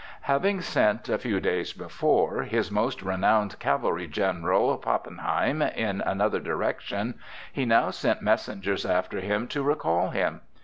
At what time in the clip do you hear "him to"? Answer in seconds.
9.19-9.61